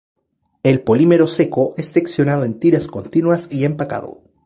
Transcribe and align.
El 0.63 0.81
polímero 0.81 1.27
seco 1.27 1.75
es 1.77 1.85
seccionado 1.89 2.43
en 2.43 2.59
tiras 2.59 2.87
continuas 2.87 3.47
y 3.51 3.65
empacado. 3.65 4.23